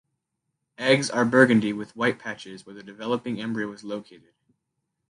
Eggs 0.79 1.11
are 1.11 1.23
burgundy 1.23 1.73
with 1.73 1.95
white 1.95 2.17
patches 2.17 2.65
where 2.65 2.73
the 2.73 2.81
developing 2.81 3.39
embryo 3.39 3.67
was 3.67 3.83
located. 3.83 4.33